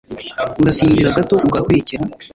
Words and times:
urasinzira 0.61 1.15
gato, 1.17 1.35
ugahwekera 1.47 2.03